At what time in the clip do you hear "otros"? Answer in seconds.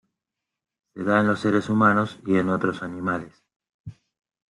2.49-2.81